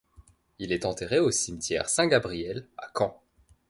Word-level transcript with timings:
Il 0.57 0.71
est 0.71 0.85
enterré 0.87 1.19
au 1.19 1.29
cimetière 1.29 1.87
Saint-Gabriel 1.87 2.67
à 2.75 2.87
Caen. 2.95 3.21